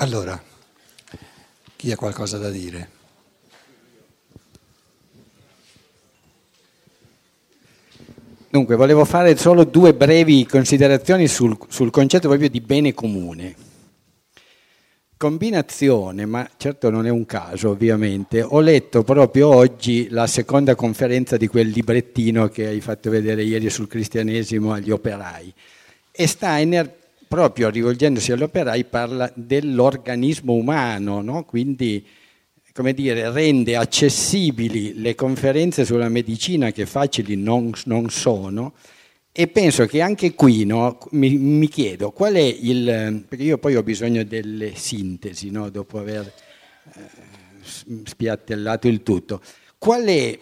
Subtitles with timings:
[0.00, 0.40] Allora,
[1.74, 2.90] chi ha qualcosa da dire?
[8.48, 13.56] Dunque, volevo fare solo due brevi considerazioni sul, sul, concetto proprio di bene comune.
[15.16, 21.36] Combinazione, ma certo non è un caso ovviamente, ho letto proprio oggi la seconda conferenza
[21.36, 25.52] di quel librettino che hai fatto vedere ieri sul cristianesimo agli operai
[26.12, 26.98] e Steiner
[27.28, 31.44] proprio rivolgendosi agli operai parla dell'organismo umano, no?
[31.44, 32.04] quindi
[32.72, 38.74] come dire, rende accessibili le conferenze sulla medicina che facili non, non sono
[39.32, 43.24] e penso che anche qui no, mi, mi, chiedo qual è il...
[43.28, 46.32] perché io poi ho bisogno delle sintesi no, dopo aver
[46.94, 47.00] eh,
[48.04, 49.40] spiattellato il tutto.
[49.76, 50.38] Qual è...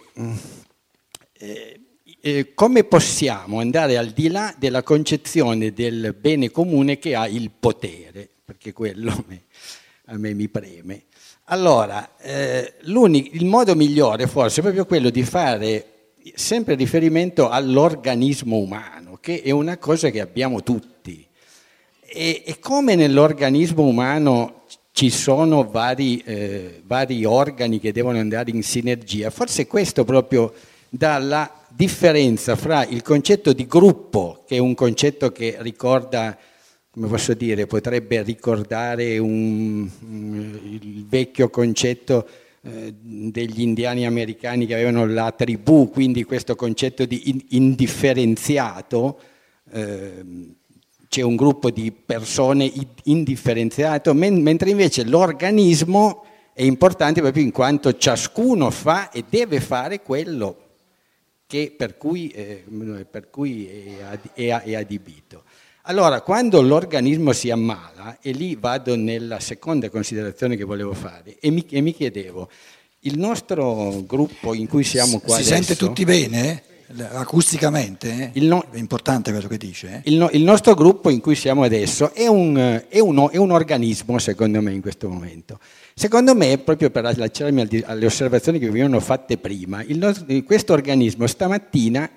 [1.33, 1.79] Eh,
[2.27, 7.51] eh, come possiamo andare al di là della concezione del bene comune che ha il
[7.57, 9.43] potere, perché quello me,
[10.07, 11.03] a me mi preme.
[11.45, 15.85] Allora, eh, il modo migliore forse è proprio quello di fare
[16.33, 21.25] sempre riferimento all'organismo umano, che è una cosa che abbiamo tutti.
[22.01, 28.63] E, e come nell'organismo umano ci sono vari, eh, vari organi che devono andare in
[28.63, 30.53] sinergia, forse questo proprio
[30.89, 36.35] dà la differenza fra il concetto di gruppo, che è un concetto che ricorda,
[36.89, 42.27] come posso dire, potrebbe ricordare un, il vecchio concetto
[42.63, 49.19] eh, degli indiani americani che avevano la tribù, quindi questo concetto di indifferenziato,
[49.71, 50.23] eh,
[51.07, 52.71] c'è un gruppo di persone
[53.03, 60.65] indifferenziato, mentre invece l'organismo è importante proprio in quanto ciascuno fa e deve fare quello
[61.47, 62.65] per cui, eh,
[63.09, 65.43] per cui è, è, è, adibito.
[65.83, 71.49] Allora, quando l'organismo si ammala, e lì vado nella seconda considerazione che volevo fare, e
[71.49, 72.49] mi, e mi chiedevo,
[73.01, 75.55] il nostro gruppo in cui siamo qua si adesso...
[75.55, 76.63] Si sente tutti bene?
[76.95, 78.31] Acusticamente?
[78.33, 78.39] Eh?
[78.41, 80.01] No, è importante quello che dice.
[80.03, 80.09] Eh?
[80.09, 83.51] Il, no, il, nostro gruppo in cui siamo adesso è un, è, uno, è un
[83.51, 85.59] organismo, secondo me, in questo momento.
[85.93, 91.27] Secondo me, proprio per allacciarmi alle osservazioni che vi venivano fatte prima, nostro, questo organismo
[91.27, 92.09] stamattina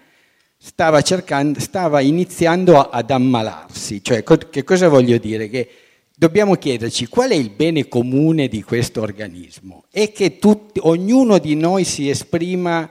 [0.56, 4.04] stava, cercando, stava iniziando ad ammalarsi.
[4.04, 5.48] Cioè, che cosa voglio dire?
[5.48, 5.68] Che
[6.14, 11.56] dobbiamo chiederci qual è il bene comune di questo organismo e che tutti, ognuno di
[11.56, 12.88] noi si esprima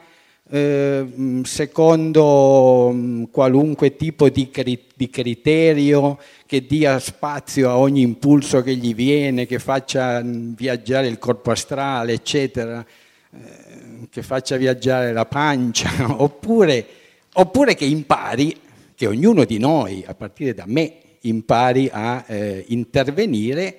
[0.52, 4.50] eh, secondo mm, qualunque tipo di,
[4.96, 11.08] di, criterio che dia spazio a ogni impulso che gli viene, che faccia mm, viaggiare
[11.08, 12.84] il corpo astrale, eccetera,
[13.32, 16.86] eh, che faccia viaggiare la pancia, oppure,
[17.34, 18.56] oppure, che impari,
[18.96, 23.78] che ognuno di noi, a partire da me, impari a eh, intervenire,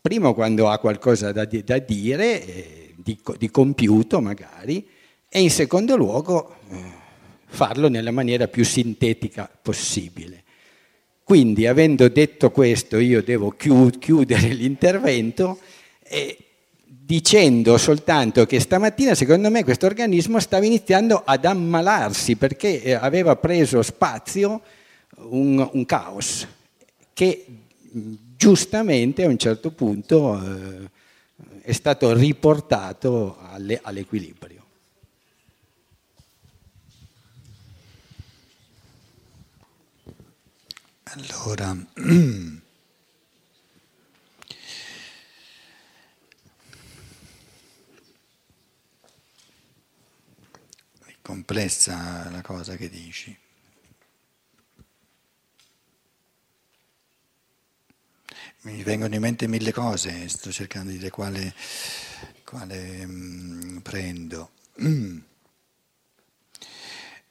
[0.00, 4.96] prima quando ha qualcosa da, da dire, eh, di, di compiuto magari,
[5.28, 6.76] e in secondo luogo eh,
[7.46, 10.44] farlo nella maniera più sintetica possibile.
[11.22, 15.58] Quindi, avendo detto questo, io devo chiudere l'intervento
[17.08, 23.36] dicendo soltanto che stamattina, secondo me, questo organismo stava iniziando ad ammalarsi perché eh, aveva
[23.36, 24.60] preso spazio
[25.16, 26.46] un, un caos
[27.12, 27.46] che
[28.36, 30.90] giustamente a un certo punto eh,
[31.62, 34.57] è stato riportato alle, all'equilibrio.
[41.12, 41.74] Allora,
[51.06, 53.34] è complessa la cosa che dici.
[58.62, 61.54] Mi vengono in mente mille cose, sto cercando di dire quale,
[62.44, 64.50] quale mh, prendo.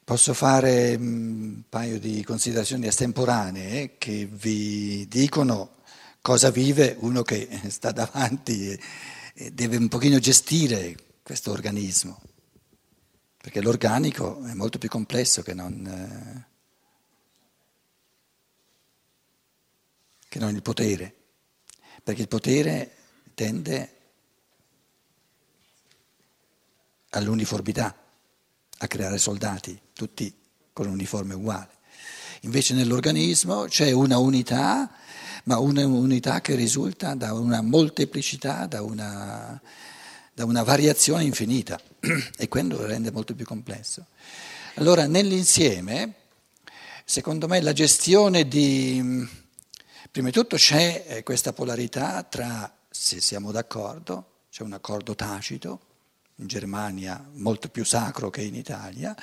[0.07, 5.79] Posso fare un paio di considerazioni estemporanee che vi dicono
[6.22, 8.80] cosa vive uno che sta davanti
[9.33, 12.21] e deve un pochino gestire questo organismo,
[13.36, 16.48] perché l'organico è molto più complesso che non, eh,
[20.30, 21.15] che non il potere,
[22.01, 22.95] perché il potere
[23.33, 23.95] tende
[27.10, 28.06] all'uniformità
[28.79, 30.33] a creare soldati, tutti
[30.74, 31.69] con un uniforme uguale.
[32.41, 34.91] Invece nell'organismo c'è una unità,
[35.45, 39.59] ma una unità che risulta da una molteplicità, da una,
[40.33, 41.79] da una variazione infinita
[42.38, 44.06] e quello lo rende molto più complesso.
[44.75, 46.13] Allora nell'insieme,
[47.03, 49.45] secondo me, la gestione di
[50.18, 55.79] Prima di tutto c'è eh, questa polarità tra, se siamo d'accordo, c'è un accordo tacito,
[56.39, 59.16] in Germania molto più sacro che in Italia,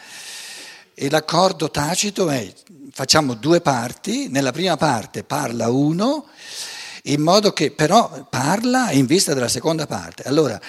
[0.95, 2.53] e l'accordo tacito è
[2.93, 6.27] facciamo due parti, nella prima parte parla uno,
[7.05, 10.23] in modo che però parla in vista della seconda parte.
[10.23, 10.61] Allora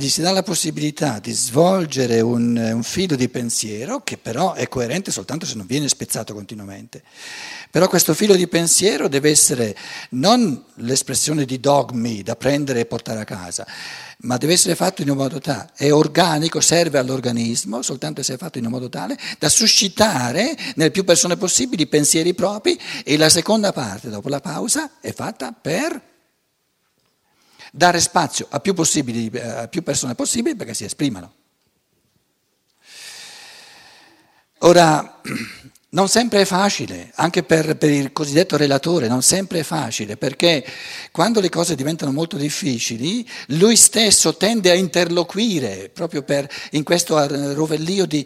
[0.00, 4.66] gli si dà la possibilità di svolgere un, un filo di pensiero che però è
[4.66, 7.02] coerente soltanto se non viene spezzato continuamente.
[7.70, 9.76] Però questo filo di pensiero deve essere
[10.10, 13.66] non l'espressione di dogmi da prendere e portare a casa,
[14.22, 18.38] ma deve essere fatto in un modo tale, è organico, serve all'organismo, soltanto se è
[18.38, 23.28] fatto in un modo tale da suscitare nelle più persone possibili pensieri propri e la
[23.28, 26.08] seconda parte, dopo la pausa, è fatta per
[27.72, 31.34] dare spazio a più, a più persone possibili perché si esprimano.
[34.62, 35.20] Ora,
[35.92, 40.64] non sempre è facile, anche per, per, il cosiddetto relatore, non sempre è facile, perché
[41.10, 47.26] quando le cose diventano molto difficili, lui stesso tende a interloquire, proprio per, in questo
[47.54, 48.24] rovellio di,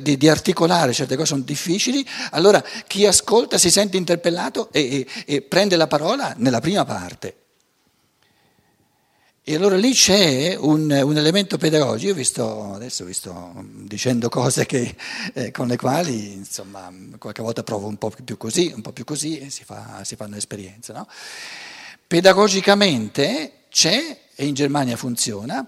[0.00, 5.06] di, di, articolare, certe cose sono difficili, allora chi ascolta si sente interpellato e, e,
[5.26, 7.45] e prende la parola nella prima parte.
[9.48, 13.52] E allora lì c'è un, un, elemento pedagogico, vi sto, adesso vi sto
[13.84, 14.96] dicendo cose che,
[15.34, 19.04] eh, con le quali insomma, qualche volta provo un po' più così, un po' più
[19.04, 20.92] così e si, fa, si fanno esperienze.
[20.92, 21.06] No?
[22.08, 25.64] Pedagogicamente c'è, e in Germania funziona,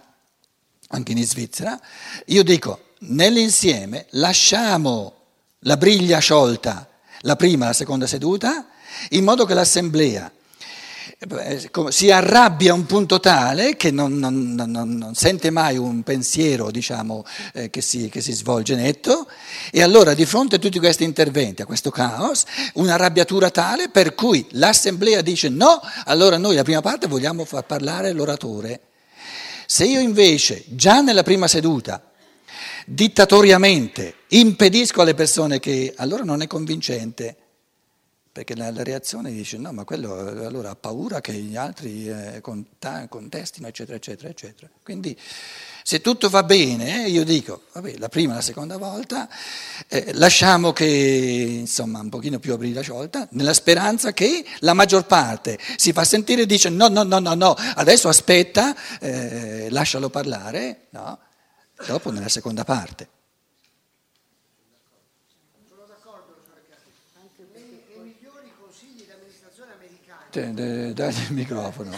[0.89, 1.81] anche in Svizzera,
[2.27, 5.15] io dico nell'insieme lasciamo
[5.61, 6.89] la briglia sciolta,
[7.21, 8.71] la prima la seconda seduta,
[9.11, 10.33] in modo che l'assemblea
[11.89, 16.71] si arrabbia a un punto tale che non, non, non, non sente mai un pensiero
[16.71, 17.25] diciamo,
[17.55, 19.27] eh, che, si, che, si, svolge netto
[19.73, 22.45] e allora di fronte a tutti questi interventi, a questo caos,
[22.75, 27.67] una arrabbiatura tale per cui l'assemblea dice no, allora noi la prima parte vogliamo far
[27.67, 28.81] parlare l'oratore.
[29.67, 32.01] Se io invece già nella prima seduta
[32.87, 37.37] dittatoriamente impedisco alle persone che allora non è convincente
[38.31, 43.67] perché la, reazione dice no, ma quello allora ha paura che gli altri eh, contestino,
[43.67, 44.71] eccetera, eccetera, eccetera.
[44.83, 45.19] Quindi
[45.83, 49.29] se tutto va bene, io dico, vabbè, la prima la seconda volta,
[49.89, 55.07] eh, lasciamo che insomma un pochino più aprire la sciolta, nella speranza che la maggior
[55.07, 60.11] parte si fa sentire e dice no, no, no, no, no, adesso aspetta, eh, lascialo
[60.11, 61.19] parlare, no?
[61.87, 63.09] dopo nella seconda parte.
[70.31, 71.97] Dai il microfono.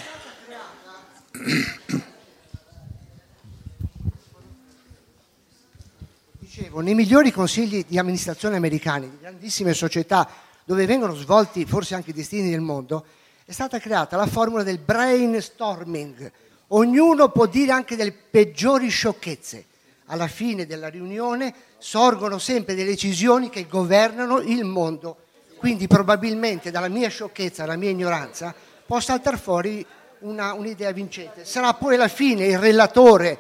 [6.39, 10.29] Dicevo, nei migliori consigli di amministrazione americani, di grandissime società
[10.63, 13.05] dove vengono svolti forse anche i destini del mondo,
[13.45, 16.31] è stata creata la formula del brainstorming.
[16.69, 19.65] Ognuno può dire anche delle peggiori sciocchezze.
[20.07, 25.25] Alla fine della riunione sorgono sempre delle decisioni che governano il mondo
[25.61, 28.55] quindi probabilmente dalla mia sciocchezza, dalla mia ignoranza,
[28.87, 29.85] può saltare fuori
[30.21, 31.45] una, un'idea vincente.
[31.45, 33.39] Sarà poi alla fine il relatore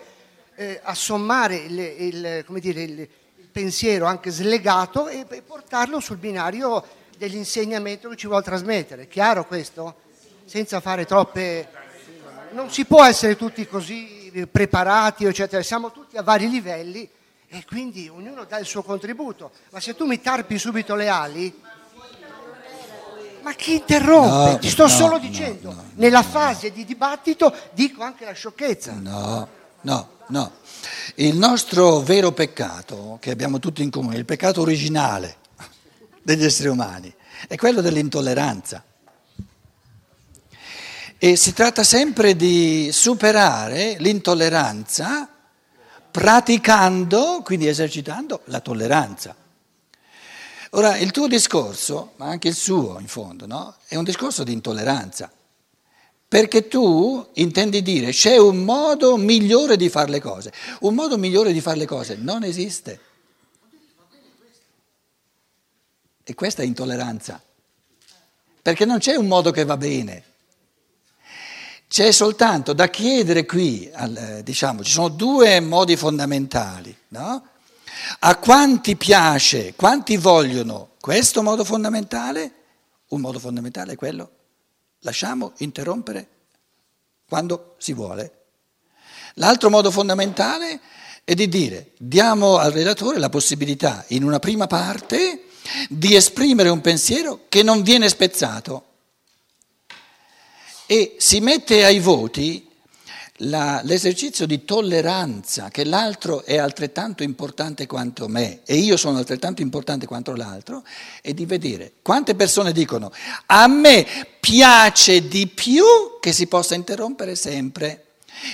[0.54, 3.08] eh, a sommare il, il, dire, il,
[3.50, 6.84] pensiero anche slegato e, e portarlo sul binario
[7.16, 9.08] dell'insegnamento che ci vuole trasmettere.
[9.08, 9.94] Chiaro questo?
[10.44, 11.68] Senza fare troppe...
[12.50, 15.62] Non si può essere tutti così preparati, eccetera.
[15.62, 17.08] Siamo tutti a vari livelli
[17.48, 19.52] e quindi ognuno dà il suo contributo.
[19.70, 21.60] Ma se tu mi tarpi subito le ali,
[23.42, 24.50] ma chi interrompe?
[24.52, 28.92] No, Ti sto no, solo dicendo, no, nella fase di dibattito dico anche la sciocchezza.
[28.92, 29.48] No,
[29.82, 30.52] no, no.
[31.16, 35.36] Il nostro vero peccato, che abbiamo tutti in comune, il peccato originale
[36.22, 37.12] degli esseri umani,
[37.48, 38.84] è quello dell'intolleranza.
[41.18, 45.28] E si tratta sempre di superare l'intolleranza
[46.10, 49.34] praticando, quindi esercitando la tolleranza.
[50.70, 53.74] Ora, il tuo discorso, ma anche il suo in fondo, no?
[53.88, 55.30] è un discorso di intolleranza,
[56.28, 60.52] perché tu intendi dire c'è un modo migliore di fare le cose.
[60.80, 63.00] Un modo migliore di fare le cose non esiste.
[66.22, 67.42] E questa è intolleranza,
[68.62, 70.24] perché non c'è un modo che va bene.
[71.88, 73.90] C'è soltanto da chiedere qui,
[74.44, 77.49] diciamo, ci sono due modi fondamentali, no?
[78.20, 82.52] A quanti piace, quanti vogliono questo modo fondamentale?
[83.08, 84.30] Un modo fondamentale è quello,
[85.00, 86.28] lasciamo interrompere
[87.28, 88.32] quando si vuole.
[89.34, 90.80] L'altro modo fondamentale
[91.24, 95.44] è di dire diamo al relatore la possibilità in una prima parte
[95.88, 98.86] di esprimere un pensiero che non viene spezzato.
[100.86, 102.69] e si mette ai voti
[103.42, 109.62] la, l'esercizio di tolleranza, che l'altro è altrettanto importante quanto me e io sono altrettanto
[109.62, 110.82] importante quanto l'altro,
[111.22, 113.12] e di vedere quante persone dicono
[113.46, 114.06] a me
[114.40, 115.84] piace di più
[116.20, 118.04] che si possa interrompere sempre.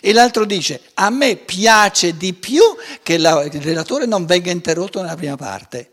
[0.00, 2.62] E l'altro dice a me piace di più
[3.02, 5.90] che la, il relatore non venga interrotto nella prima parte.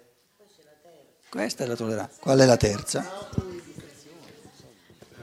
[1.30, 2.18] Questa è la tolleranza.
[2.20, 3.30] Qual è la terza?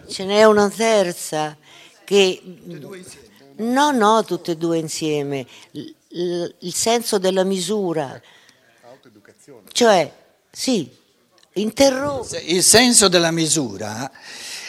[0.08, 1.56] Ce n'è una terza
[2.04, 2.42] che
[3.60, 5.46] No, no, tutte e due insieme.
[5.72, 8.20] Il, il senso della misura.
[9.72, 10.12] Cioè,
[10.50, 10.90] sì,
[11.54, 12.38] interrompe.
[12.38, 14.10] Il senso della misura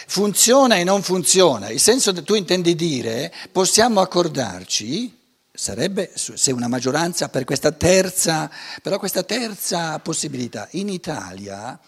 [0.07, 1.69] funziona e non funziona.
[1.69, 5.17] Il senso che tu intendi dire, possiamo accordarci,
[5.53, 8.49] sarebbe se una maggioranza per questa terza,
[8.81, 11.79] però questa terza possibilità in Italia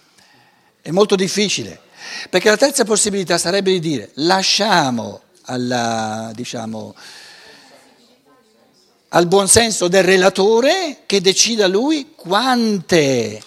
[0.81, 1.79] è molto difficile,
[2.29, 6.95] perché la terza possibilità sarebbe di dire lasciamo alla, diciamo,
[9.09, 13.41] al buonsenso del relatore che decida lui quante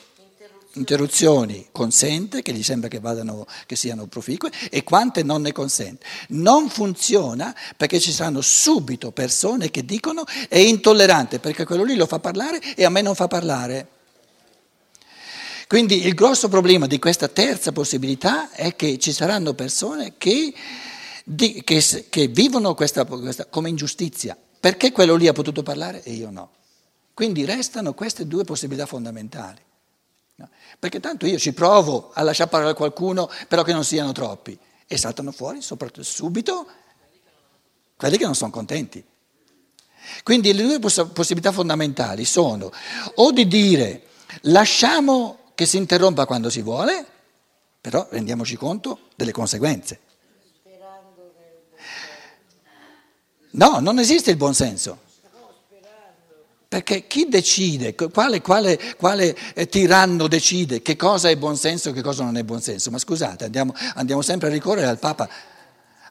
[0.77, 6.07] interruzioni consente, che gli sembra che, vadano, che siano proficue, e quante non ne consente.
[6.29, 12.07] Non funziona perché ci saranno subito persone che dicono è intollerante perché quello lì lo
[12.07, 13.89] fa parlare e a me non fa parlare.
[15.67, 20.55] Quindi il grosso problema di questa terza possibilità è che ci saranno persone che
[21.29, 24.37] di, che, che, vivono questa, questa, come ingiustizia.
[24.61, 26.51] Perché quello lì ha potuto parlare e io no?
[27.13, 29.61] Quindi restano queste due possibilità fondamentali.
[30.79, 34.57] Perché tanto io ci provo a lasciare parlare qualcuno, però che non siano troppi.
[34.87, 36.67] E saltano fuori, subito,
[37.97, 39.05] quelli che non sono contenti.
[40.23, 42.71] Quindi le due poss- possibilità fondamentali sono
[43.17, 44.03] o di dire
[44.43, 47.05] lasciamo che si interrompa quando si vuole,
[47.81, 50.01] però rendiamoci conto delle conseguenze.
[53.57, 55.05] No, non esiste il buonsenso.
[56.69, 62.03] Perché chi decide, quale, quale, quale eh, tiranno decide che cosa è buonsenso e che
[62.03, 62.91] cosa non è buonsenso?
[62.91, 65.29] Ma scusate, andiamo, andiamo sempre a ricorrere al Papa.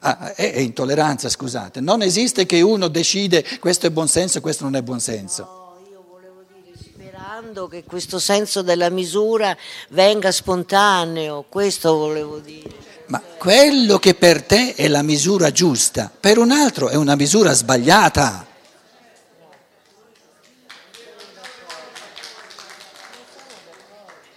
[0.00, 1.80] Ah, è, è, intolleranza, scusate.
[1.80, 5.42] Non esiste che uno decide questo è buonsenso e questo non è buonsenso.
[5.42, 9.56] No, io volevo dire sperando che questo senso della misura
[9.90, 12.95] venga spontaneo, questo volevo dire.
[13.06, 17.52] Ma quello che per te è la misura giusta, per un altro è una misura
[17.52, 18.46] sbagliata.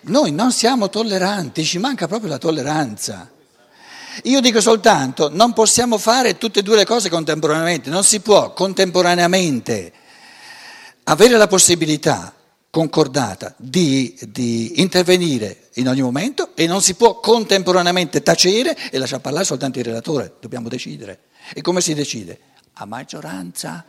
[0.01, 3.29] Noi non siamo tolleranti, ci manca proprio la tolleranza.
[4.23, 8.53] Io dico soltanto, non possiamo fare tutte e due le cose contemporaneamente, non si può
[8.53, 9.93] contemporaneamente
[11.03, 12.33] avere la possibilità
[12.69, 19.21] concordata di, di, intervenire in ogni momento e non si può contemporaneamente tacere e lasciare
[19.21, 21.21] parlare soltanto il relatore, dobbiamo decidere.
[21.53, 22.39] E come si decide?
[22.73, 23.83] A maggioranza.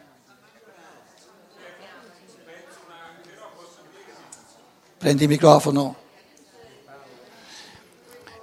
[4.96, 5.96] Prendi il microfono.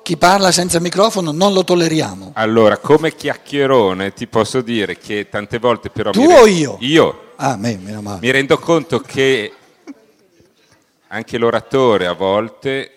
[0.01, 2.31] Chi parla senza microfono non lo tolleriamo.
[2.33, 6.11] Allora, come chiacchierone ti posso dire che tante volte però...
[6.11, 6.77] Tu o io?
[6.79, 7.33] Io.
[7.35, 8.19] Ah, me, meno male.
[8.21, 9.51] Mi rendo conto che
[11.07, 12.91] anche l'oratore a volte...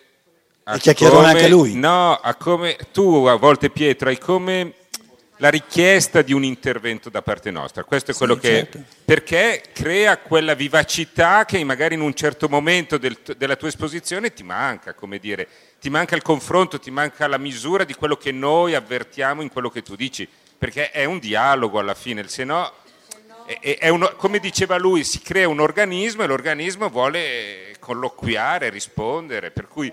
[0.64, 1.74] E chiacchierone anche lui.
[1.74, 4.74] No, ha come, tu a volte Pietro hai come
[5.40, 7.82] la richiesta di un intervento da parte nostra.
[7.82, 8.48] Questo è quello sì, che...
[8.48, 8.84] Certo.
[9.04, 14.44] Perché crea quella vivacità che magari in un certo momento del, della tua esposizione ti
[14.44, 15.48] manca, come dire,
[15.80, 19.70] ti manca il confronto, ti manca la misura di quello che noi avvertiamo in quello
[19.70, 22.70] che tu dici, perché è un dialogo alla fine, se no
[23.90, 29.92] uno, come diceva lui, si crea un organismo e l'organismo vuole colloquiare, rispondere, per cui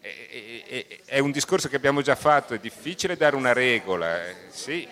[0.00, 4.34] è, è, è un discorso che abbiamo già fatto, è difficile dare una regola, eh,
[4.50, 4.88] sì.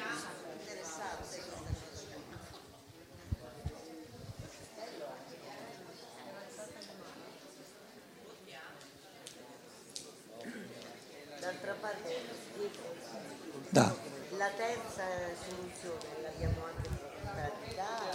[13.73, 13.95] Da.
[14.37, 15.05] La terza
[15.47, 17.00] soluzione l'abbiamo anche.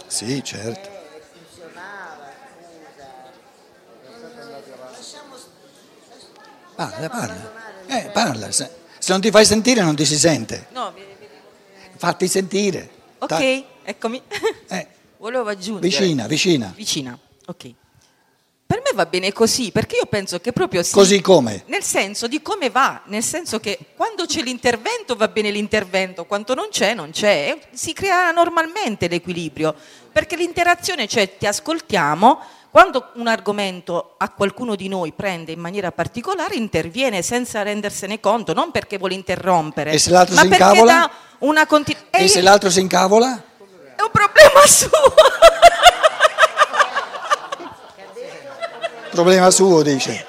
[0.06, 0.88] Sì, certo.
[0.88, 0.94] Eh.
[6.76, 7.52] Parla, parla.
[7.86, 8.52] Eh, parla.
[8.52, 10.66] Se, se, non ti fai sentire non ti si sente.
[10.70, 10.92] No,
[11.96, 12.90] Fatti sentire.
[13.18, 13.40] Ok, Ta-
[13.84, 14.22] eccomi.
[14.68, 14.86] Eh.
[15.18, 15.88] Volevo aggiungere.
[15.88, 16.72] Vicina, vicina.
[16.76, 17.74] Vicina, ok.
[18.66, 20.92] Per me va bene così, perché io penso che proprio sì.
[20.92, 21.62] Così come?
[21.66, 26.52] Nel senso di come va, nel senso che quando c'è l'intervento va bene l'intervento, quando
[26.54, 29.72] non c'è non c'è, si crea normalmente l'equilibrio,
[30.10, 35.92] perché l'interazione c'è, ti ascoltiamo, quando un argomento a qualcuno di noi prende in maniera
[35.92, 40.64] particolare, interviene senza rendersene conto, non perché vuole interrompere, E se l'altro ma si perché
[40.64, 40.92] incavola?
[40.92, 42.18] dà una continuità.
[42.18, 43.42] E se l'altro si incavola?
[43.96, 44.90] È un problema suo.
[49.16, 50.26] Problema suo, dice.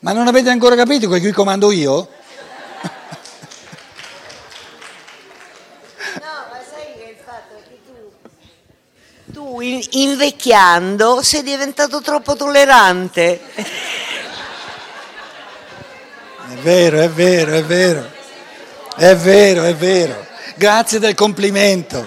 [0.00, 1.94] Ma non avete ancora capito che qui comando io?
[1.94, 2.02] No,
[6.50, 8.10] ma sai che il fatto è che tu,
[9.32, 13.40] tu in- invecchiando sei diventato troppo tollerante.
[13.54, 13.64] È
[16.62, 18.18] vero, è vero, è vero.
[19.00, 20.26] È vero, è vero.
[20.56, 22.04] Grazie del complimento.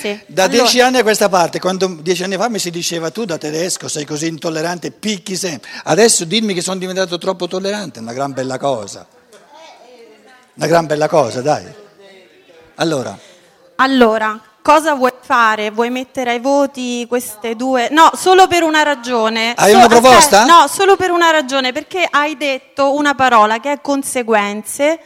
[0.00, 0.20] Sì.
[0.26, 3.24] Da Allora- dieci anni a questa parte, quando dieci anni fa mi si diceva tu
[3.24, 5.70] da tedesco sei così intollerante, picchi sempre.
[5.84, 9.06] Adesso dirmi che sono diventato troppo tollerante è una gran bella cosa.
[10.54, 11.72] Una gran bella cosa, dai.
[12.74, 13.16] Allora,
[13.76, 15.70] Allora, cosa vuoi fare?
[15.70, 17.88] Vuoi mettere ai voti queste due?
[17.90, 19.52] No, solo per una ragione.
[19.54, 20.42] Hai una proposta?
[20.42, 25.00] aspetta, no, solo per una ragione, perché hai detto una parola che è conseguenze,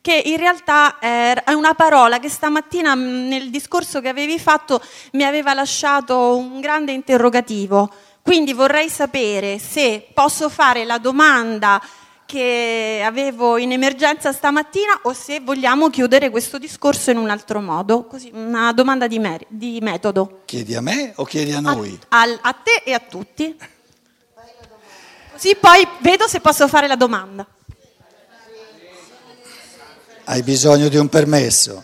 [0.00, 4.80] che in realtà è una parola che stamattina mh, nel discorso che avevi fatto
[5.12, 7.90] mi aveva lasciato un grande interrogativo.
[8.22, 11.80] Quindi vorrei sapere se posso fare la domanda
[12.28, 18.04] che avevo in emergenza stamattina o se vogliamo chiudere questo discorso in un altro modo.
[18.04, 20.42] Così, una domanda di, mer- di metodo.
[20.44, 21.98] chiedi a me o chiedi a A, noi?
[22.08, 23.56] al- a te e a tutti.
[25.32, 27.46] Così poi vedo se posso fare la domanda.
[30.24, 31.82] Hai bisogno di un permesso.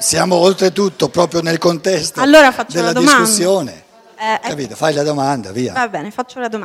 [0.00, 3.84] Siamo oltretutto proprio nel contesto Allora della discussione.
[4.18, 4.48] Eh, eh.
[4.48, 4.74] Capito?
[4.74, 5.74] Fai la domanda, via.
[5.74, 6.64] Va bene, faccio la domanda.